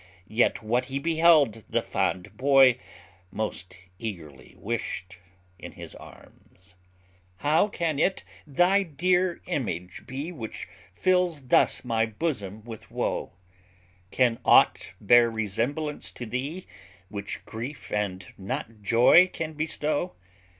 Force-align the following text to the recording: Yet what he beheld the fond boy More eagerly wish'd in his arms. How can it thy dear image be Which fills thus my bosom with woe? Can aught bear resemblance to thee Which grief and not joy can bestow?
Yet 0.33 0.63
what 0.63 0.85
he 0.85 0.97
beheld 0.97 1.63
the 1.69 1.83
fond 1.83 2.35
boy 2.35 2.79
More 3.31 3.51
eagerly 3.99 4.55
wish'd 4.57 5.17
in 5.59 5.73
his 5.73 5.93
arms. 5.93 6.73
How 7.37 7.67
can 7.67 7.99
it 7.99 8.23
thy 8.47 8.81
dear 8.81 9.43
image 9.45 10.07
be 10.07 10.31
Which 10.31 10.67
fills 10.95 11.49
thus 11.49 11.85
my 11.85 12.07
bosom 12.07 12.63
with 12.63 12.89
woe? 12.89 13.33
Can 14.09 14.39
aught 14.43 14.93
bear 14.99 15.29
resemblance 15.29 16.11
to 16.13 16.25
thee 16.25 16.65
Which 17.09 17.45
grief 17.45 17.91
and 17.91 18.25
not 18.39 18.81
joy 18.81 19.27
can 19.27 19.53
bestow? 19.53 20.13